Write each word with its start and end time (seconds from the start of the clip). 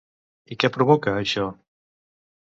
I 0.53 0.55
què 0.63 0.71
provoca, 0.77 1.13
això? 1.19 1.43